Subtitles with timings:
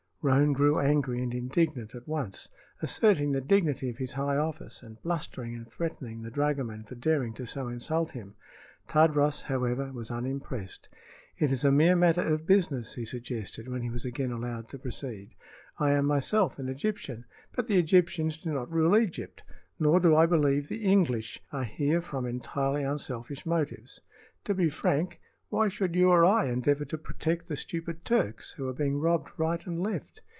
[0.23, 5.01] Roane grew angry and indignant at once, asserting the dignity of his high office and
[5.01, 8.35] blustering and threatening the dragoman for daring to so insult him.
[8.87, 10.89] Tadros, however, was unimpressed.
[11.39, 14.77] "It is a mere matter of business," he suggested, when he was again allowed to
[14.77, 15.33] proceed.
[15.79, 17.25] "I am myself an Egyptian,
[17.55, 19.41] but the Egyptians do not rule Egypt.
[19.79, 24.01] Nor do I believe the English are here from entirely unselfish motives.
[24.43, 28.69] To be frank, why should you or I endeavor to protect the stupid Turks, who
[28.69, 30.21] are being robbed right and left?